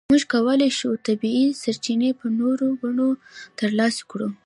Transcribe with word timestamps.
موږ 0.09 0.23
کولای 0.33 0.69
شو 0.79 0.89
طبیعي 1.07 1.45
سرچینې 1.61 2.09
په 2.19 2.25
نورو 2.39 2.67
بڼو 2.81 3.09
ترلاسه 3.59 4.01
کړو. 4.11 4.29